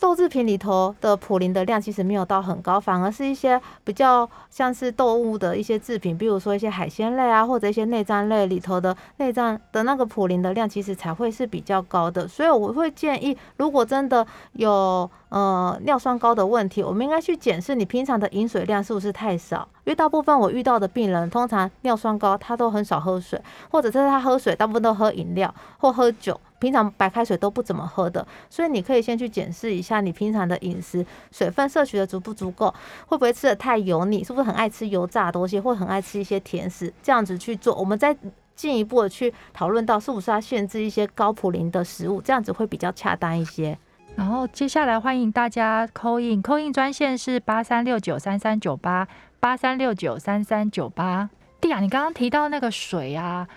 [0.00, 12.28] 豆制品里头的普林的量其实没有到很高，反而是一些比较像是动物的一些制品，比如说一些海鲜类啊，或者一些内脏类里头的内脏的那个普林的量，其实才会是比较高的。
[12.28, 19.66] 所以我会建议，如果真的有呃尿酸高的问题，我们应该去检视你平常的饮水量是不是太少。
[19.84, 26.38] 因为大部分我遇到的病人，通常尿酸高，他都很少喝水，或者是他喝水大部分都喝饮料或喝酒。
[26.58, 32.72] 平常白开水都不怎么喝的，所以你可以先去检视一下你平常的饮食水分摄取的足不足够，
[33.06, 38.16] 会不会吃的太油腻，是不是很爱吃油炸的东西，或很爱吃一些甜食，这样子去做，我们再
[38.54, 43.76] 进一步的去讨论到是不是要限制一些高普林的食物，这样子会比较恰当一些。
[44.16, 49.08] 然后接下来欢迎大家扣印，扣印专线是八三六九三三九八
[49.40, 51.28] 八三六九三三九八。
[51.60, 53.48] 弟啊，你刚刚提到那个水啊。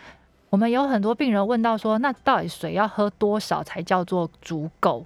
[0.50, 5.06] 我们有很多病人问到说，那到底水要喝多少才叫做足够？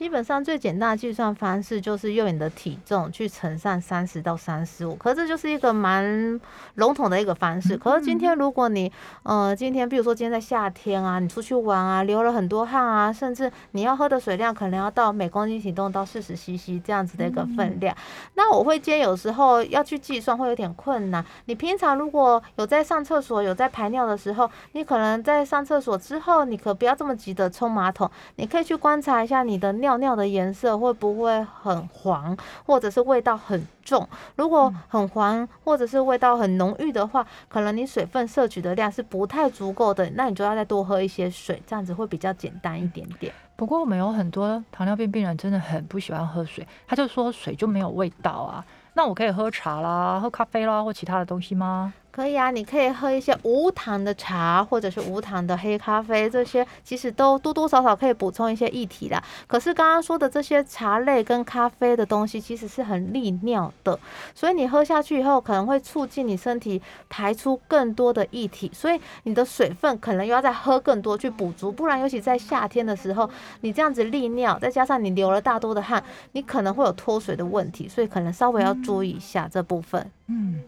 [0.00, 6.40] 基本上最简单的计算方式就是用你的体重去乘上三十到三十五，可这就是一个蛮
[6.76, 7.76] 笼统的一个方式。
[7.76, 8.90] 可是今天如果你
[9.24, 17.94] 呃今天比如说今天在夏天啊，你出去玩啊，流了很多汗啊，甚至你要喝的水量可能要到每公斤体重到四十 CC 这样子的一个分量，
[18.36, 21.22] 那我会建议有时候要去计算会有点困难。
[21.44, 29.70] 你平常如果有在上厕所有在排尿的时候，你可能在上厕所之后，你可不要这么急的冲马桶，你可以去观察一下你的。
[29.80, 34.08] 尿尿尿的颜色会不会很黄，或者是味道很重？
[34.36, 43.32] 如果很黄，或者是味道很浓郁的话，可能你水分摄取的量是不太足够的，那你就要再多喝一些水，这样子会比较简单一点点。
[43.56, 48.64] 不过我们有很多糖尿病病人真的很不喜欢喝水，他就说水就没有味道啊。
[48.94, 51.92] 那我可以喝茶啦，喝咖啡啦，或其他的东西吗？
[52.12, 59.22] 可以啊，你可以喝一些无糖的茶，或者是无糖的黑咖啡，这些其实都多多少少可以补充一些液体的。
[59.46, 63.98] 可是刚刚说的这些茶类跟咖啡的东西，其实是很利尿的，
[64.34, 80.10] 所以你喝下去以后，可能会促进你身体排出更多的液体，所以你的水分可能又要再喝更多去补足，不然尤其在夏天的时候，你这样子利尿，再加上你流了大多的汗，你可能会有脱水的问题，所以可能稍微要注意一下这部分。
[80.26, 80.60] 嗯。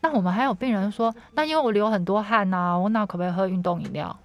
[0.00, 4.16] 那我们还有病人说，那因为我流很多汗呐，我那可不可以喝运动饮料？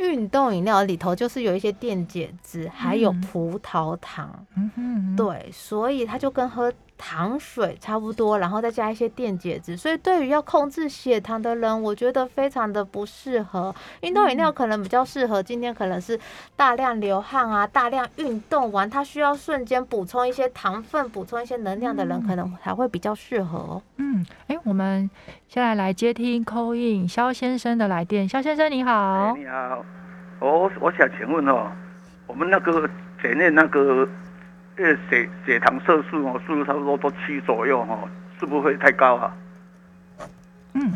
[0.00, 4.46] 运动饮料里头就是有一些电解质，还有葡萄糖。
[4.56, 6.72] 嗯哼，对，所以它就跟喝。
[7.04, 13.74] 糖水差不多，然后再加一些电解质，所以对于要控制血糖的人，我觉得非常的不适合。
[14.02, 16.16] 运动饮料可能比较适合今天可能是
[16.54, 23.82] 大量流汗啊、大量运动完，他需要瞬间补充一些糖分、补充一些能量的人，可能才会比较适合哦。
[23.96, 25.10] 嗯，哎，我们
[25.48, 28.28] 现在来接听 call in 肖先生的来电。
[28.28, 29.84] 肖先生你好，你好，
[30.38, 31.68] 我我想请问哦，
[32.28, 32.88] 我们那个
[33.20, 34.08] 前面那个。
[34.76, 37.98] 这血血糖色素哦，是不是差不多都七左右哈？
[38.40, 39.36] 是不是会太高啊？
[40.72, 40.92] 嗯，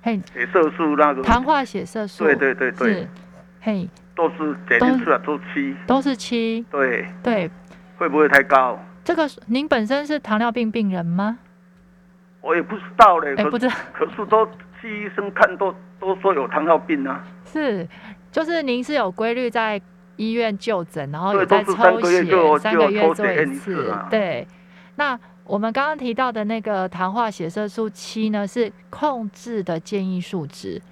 [0.00, 3.08] 嘿，血色素那个糖化血色素，对对对对，
[3.60, 7.50] 嘿，都是检验出来都七，都是七，对对，
[7.96, 8.78] 会不会太高？
[9.04, 11.38] 这个您本身是糖尿病病人吗？
[12.40, 14.48] 我也不知道嘞，哎，不知道，可是都
[14.80, 17.22] 去医生看都都说有糖尿病啊。
[17.44, 17.86] 是，
[18.30, 19.80] 就是您是有规律在。
[20.18, 23.94] 医院就诊，然后有在抽血，三个月做一次。
[24.10, 24.46] 对，
[24.96, 30.82] 那我们刚刚提到的那个糖化血色素七呢，是控制的建议数值。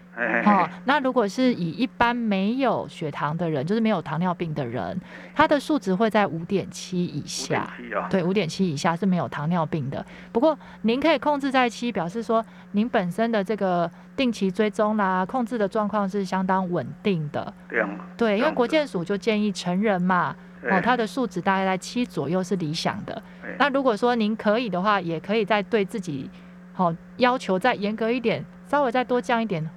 [0.42, 4.98] 好，那如果是以一般没有血糖的人，就是没有糖尿病的人，
[5.34, 7.70] 他的数值会在五点七以下。
[8.08, 10.04] 对，五点七以下是没有糖尿病的。
[10.32, 12.42] 不过您可以控制在七，表示说
[12.72, 17.52] 您本身的这个定期追踪啦，控制的状况是相当稳定的。
[17.68, 17.88] 这样。
[18.16, 23.22] 对，因为国健署就建议成人嘛，哦，他的数值大概在七左右是理想的。
[23.58, 26.30] 那如果说您可以的话，也可以再对自己
[26.72, 29.68] 好要求再严格一点，稍微再多降一点。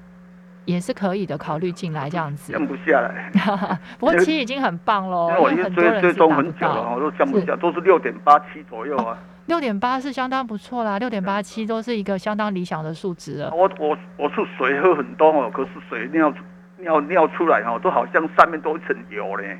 [0.70, 2.53] 也是可以的，考虑进来这样子。
[2.53, 3.32] 降不下来，
[3.97, 5.30] 不过七已经很棒喽。
[5.30, 9.17] 因为我已经追追踪很久了，我都降不下，都是六点八七左右啊。
[9.47, 13.51] 六点八是相当不错啦，六点八七都是一个相当理想的数值了。
[13.51, 16.32] 我我我是水喝很多哦，可是水尿
[16.78, 19.59] 尿尿出来哦，都好像上面都一层油嘞。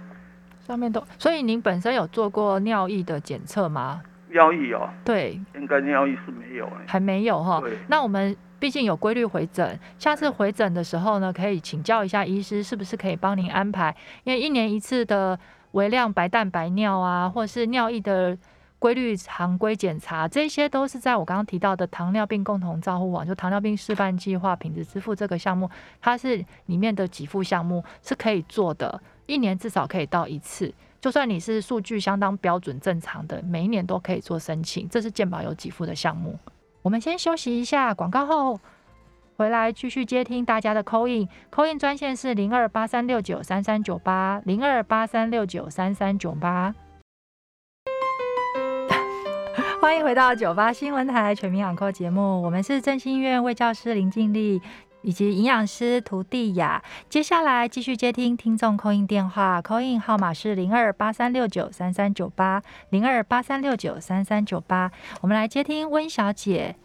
[0.60, 4.02] 上面都，所以您本身有做过尿液的检测吗？
[4.30, 7.60] 尿液哦，对，应该尿液是没有还没有哈。
[7.62, 8.36] 对，那我们。
[8.60, 13.96] 毕竟有规律回诊，下次回诊的时候呢，可以请教一下医师，是不是可以帮您安排？
[14.26, 15.40] 因为一年一次的
[15.72, 18.38] 微量白蛋白尿啊，或是尿液的
[18.78, 25.70] 规律常规检查，这些都是在我刚刚提到的糖尿病共同照护网，就糖尿病示范计划品质支付这个项目，
[26.02, 30.74] 它是里面的给付项目是可以做的，一年至少可以到一次。
[31.02, 36.38] 就算你是数据相当标准正常的，每一年都可以做申请，这是健保有给付的项目。
[36.82, 38.60] 我们先休息一下，广告后
[39.38, 46.74] 回来继续接听大家的 call in，call in 专线是零二八三六九三三九八零二八三六九三三九八。
[49.82, 54.62] 欢迎回到九八新闻台全民养科节目，我们是振兴医院卫教师林静丽。
[55.02, 64.92] 以及营养师涂地雅，接下来继续接听听众扣印电话，扣印号码是零二八三六九三三九八零二八三六九三三九八。
[65.22, 66.76] 我们来接听温小姐，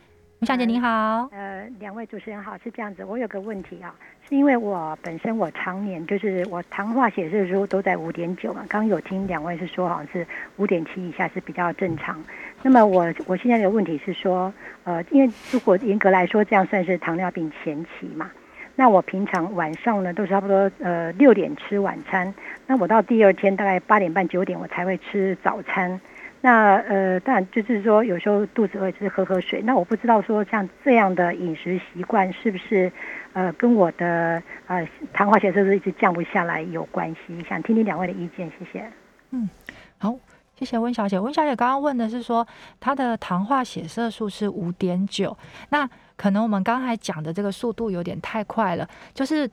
[0.45, 1.29] 小姐您好。
[1.33, 3.95] 呃，两位主持人好，是这样子，我有个问题啊，
[4.29, 10.27] 是因为我本身我常年就是我糖化血色素都在五点九嘛，刚刚有听两位是说好像是
[10.57, 12.23] 五点七以下是比较正常。
[12.63, 14.53] 那么我我现在的问题是说，
[14.85, 18.31] 呃，因为如果严格来说，这样算是糖尿病前期嘛？
[18.77, 22.35] 那我平常晚上呢，都差不多呃六点吃晚餐，
[22.67, 26.01] 那我到第二天大概八点半九点我才会吃早餐。
[26.45, 29.63] 那呃，但就是说有时候肚子饿就是喝喝水。
[29.63, 32.93] 那我不知道说像这样的饮食习惯是不是
[33.33, 37.43] 呃跟我的呃糖化血色素一直降不下来有关系？
[37.49, 38.93] 想听听两位的意见，谢谢。
[39.31, 39.49] 嗯，
[39.97, 40.15] 好。
[40.57, 41.19] 谢谢温小姐。
[41.19, 42.47] 温小姐刚刚问的是说，
[42.79, 45.37] 她的糖化血色素是五点九，
[45.71, 49.51] 那可能我们刚才讲的这个速度有点太快了，就是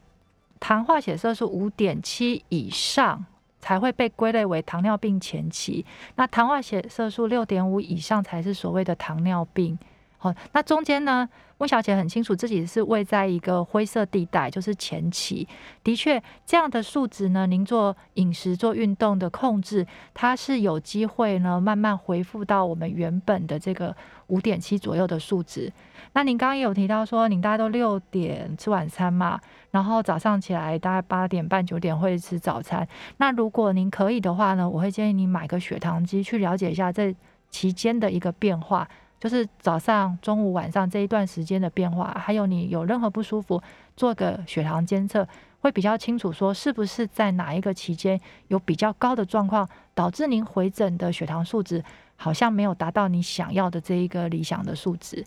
[0.60, 3.26] 糖化血色素五点七以上
[3.62, 5.86] 才会被归类为糖尿病前期，
[6.16, 9.78] 那糖化血色素六点五以上才是所谓的糖尿病。
[10.22, 11.28] 好，那中间呢？
[11.58, 15.48] 温小姐很清楚自己是位在一个灰色地带，就是前期。
[15.84, 23.96] 的确，这样的数值呢，您做饮食、做运动的控制，它是有机会呢慢慢恢复到我们原本的这个
[24.28, 25.72] 五点七左右的数值。
[26.14, 29.40] 那您刚刚也有提到说，您大概都六点吃晚餐嘛，
[29.72, 32.88] 然后早上起来大概八点半九点会吃早餐。
[33.18, 37.16] 那如果您可以的话呢，我会建议您买个血糖机，去了解一下这
[37.50, 38.88] 期间的一个变化。
[39.22, 43.62] 就是早上、中午、晚上这一段时间的变化，还有你有任何不舒服，
[43.96, 45.28] 做个血糖监测，
[45.60, 51.84] 会比较清楚说是不是在哪一个期间有比较高的状况，导致您回诊的血糖数值
[52.16, 55.24] 好像没有达到你想要的这一个理想的数值。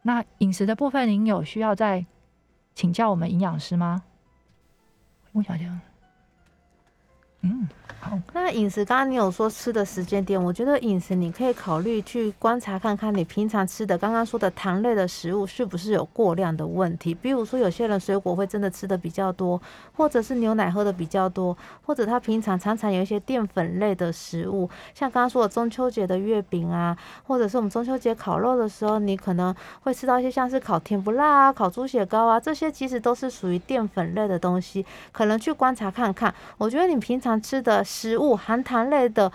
[0.00, 2.06] 那饮食的部分，您有需要再
[2.74, 4.02] 请教我们营养师吗？
[5.32, 5.78] 我想想，
[7.48, 17.12] 嗯，那饮食，刚刚你有说吃的时间点，我觉得饮食你可以考虑去观察看看，你平常吃的刚刚说的糖类的食物是不是有过量的问题。
[17.14, 19.60] 比如说，有些人水果会真的吃的比较多，
[19.96, 36.32] 或者是牛奶喝的比较多，或者他平常常常有一些淀粉类的食物，像刚刚说的中秋节的月饼啊，或者是我们中秋节烤肉的时候，你可能会吃到一些像是烤甜不辣啊、烤猪血糕啊，这些其实都是属于淀粉类的东西，可能去观察看看。
[36.56, 39.32] 我觉得你平常吃的食物含糖类的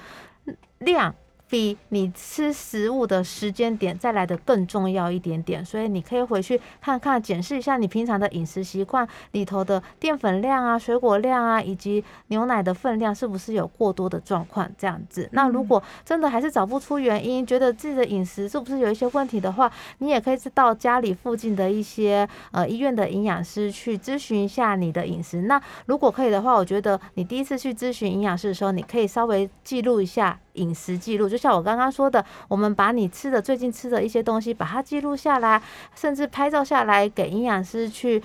[0.79, 1.13] 量。
[1.51, 14.65] 比你吃食物的时间点再来的更重要一点点，所以你可以回去看看，检视一下你平常的饮食习惯里头的淀粉量啊、水果量啊，以及牛奶的分量是不是有过多的状况。
[14.77, 25.41] 这样子，那如果真的还是找不出原因，觉得自己的饮食是不是有一些问题的话，你也可以是到家里附近的一些呃医院的营养师去咨询一下你的饮食。
[25.41, 30.39] 那如果可以的话，我觉得你第一次去咨询营养师的时候，你可以稍微记录一下。
[30.55, 35.59] 饮食记录，就像我刚刚说的，我们把你吃的最近吃的一些东西，把它记录下来，
[35.95, 38.21] 甚至拍照下来，给营养师去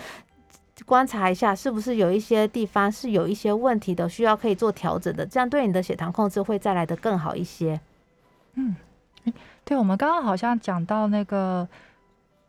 [0.85, 7.81] 观察一下，是不是有一些地方是有一些问题的，需要可以做调整的，这样对你的血糖控制会再来的更好一些。
[8.53, 8.77] 嗯，
[9.65, 11.67] 对，我们刚刚好像讲到那个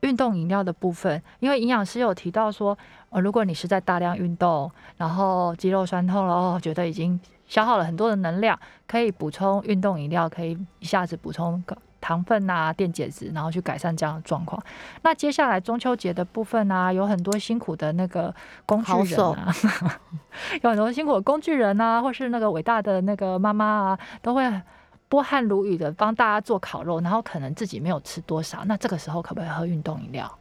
[0.01, 2.77] 运动饮料的部分，因为营养师有提到说，
[3.11, 7.17] 呃，如果你是在大量运动，然后肌肉酸痛了，哦，觉得已经。
[7.47, 11.63] 消耗了很多的能量，可以补充运动饮料，可以一下子补充
[11.99, 14.61] 糖分啊、电解质，然后去改善这样的状况。
[15.01, 18.33] 那接下来中秋节的部分啊，有很多辛苦的那个
[18.65, 19.53] 工具人啊，
[20.61, 24.61] 有很多辛苦的工具人啊，或是那个伟大的那个妈妈啊，都会
[25.09, 30.31] 波汗如雨的帮大家做烤肉，然后可能自己没有吃多少，那这个时候可不可以喝运动饮料？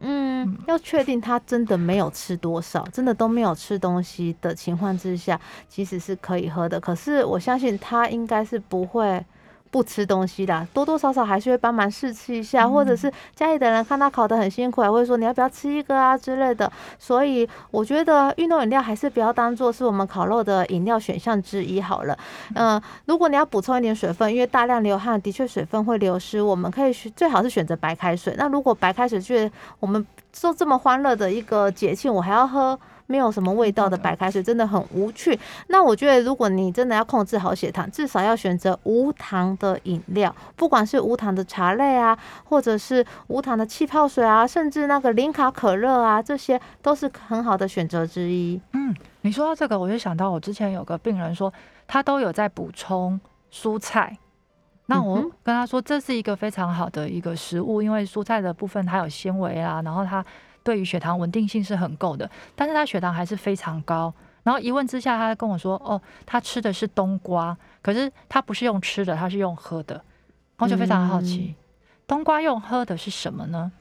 [0.00, 6.78] 嗯，要确定他真的没有吃多少，真的都没有吃东西的情况之下，其实是可以喝的。
[6.80, 9.24] 可是我相信他应该是不会。
[9.70, 16.70] 不吃东西的，多多少少还是会帮忙试吃一下，或者是家里的人看他烤的很辛苦，还会说你要不要吃一个啊之类的。
[16.98, 22.18] 所以我觉得运动饮料还是不要当做是我们烤肉的饮料选项之一好了。
[22.54, 28.34] 嗯，如果你要补充一点水分，因为大量流汗的确水分会流失，我们可以最好是选择白开水。
[28.38, 29.50] 那如果白开水觉得
[29.80, 32.78] 我们做这么欢乐的一个节庆，我还要喝。
[33.08, 35.36] 没有什么味道的白开水真的很无趣。
[35.68, 48.60] 那我觉得，如果你真的要控制好血糖，至少要选择无糖的饮料，不管是无糖的茶类啊，或者是无糖的气泡水啊，甚至那个零卡可乐啊，这些都是很好的选择之一。
[48.74, 51.50] 嗯，你说到这个，我就想到我之前有个病人说，
[51.86, 53.18] 他都有在补充
[53.50, 54.18] 蔬菜。
[54.84, 60.22] 那我跟他说，这是一个非常好的一个食物，因为蔬菜的部分它有纤维啊，然后它。
[60.68, 64.12] 对于血糖稳定性是很够的，但是他血糖还是非常高。
[64.42, 69.94] 然后一问之下，他跟我说：“哦，他吃的是冬瓜，可是他不是用吃的，他是用喝的。”
[70.58, 71.54] 然后就非常好奇，
[72.06, 73.72] 冬瓜用喝的是什么呢？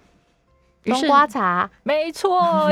[0.86, 2.72] 冬瓜茶，没错。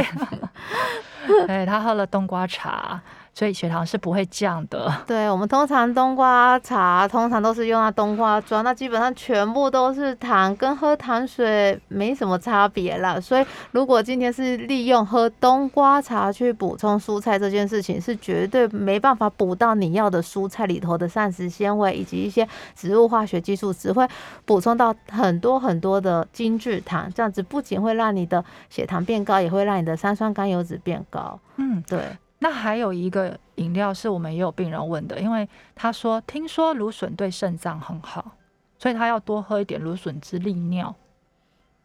[1.46, 3.02] 对他喝了冬瓜茶。
[3.36, 4.92] 所以血糖是不会降的。
[5.06, 13.20] 对我们通常冬瓜茶通常都是用那冬瓜装，那基本上全部都是糖，跟喝糖水没什么差别了。
[13.20, 24.08] 所以如果今天是利用喝冬瓜茶去补充蔬菜这件事情，是绝对没办法补到你要的蔬菜里头的膳食纤维以及一些植物化学激素，只会
[24.46, 31.38] 补充到很多很多的精制糖，这样子不仅会让你的血糖变高，也会让你的三酸甘油脂变高。
[31.58, 32.00] 嗯，对。
[32.46, 38.34] 那还有一个饮料是我们也有病人问的，因为他说听说芦笋对肾脏很好，
[38.78, 40.96] 所以他要多喝一点芦笋汁利尿。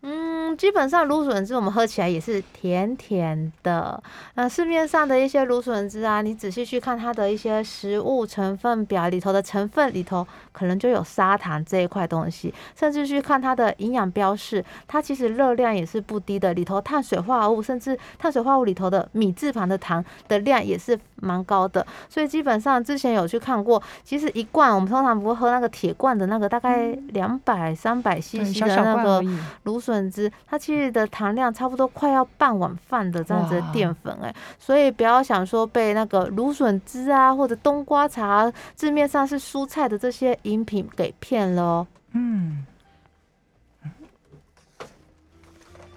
[0.03, 4.03] 嗯，基本上芦笋汁我们喝起来也是甜甜的。
[4.35, 12.53] 那市面上的一些芦笋汁啊，你仔细去看它的一些食物成分表里头的成分里头，可能就有砂糖这一块东西。
[12.75, 21.87] 甚至去看它的营养标示，它其实热量也是不低的，里头碳水化合物，甚至碳水化合物里头的米字旁的糖的量也是蛮高的。
[22.09, 29.23] 所以基本上之前有去看过，其实一罐我们通常不会喝那个铁罐的那个，大概两百三百 CC 的那个
[29.65, 29.90] 芦笋。
[29.91, 41.87] 笋汁，它其实的糖量差不多快要半碗饭的这样子的淀粉哎，所以不要想说被那个芦笋汁啊或者冬瓜茶字面上是蔬菜的这些饮品给骗了哦。
[42.13, 42.65] 嗯，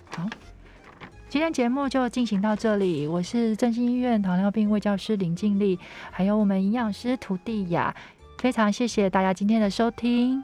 [0.10, 0.28] 好，
[1.30, 5.78] 今天节目就进行到这里，我是振兴医院糖尿病卫教师林静丽，
[6.10, 7.96] 还有我们营养师涂地雅，
[8.39, 10.44] 非常谢谢大家今天的收听。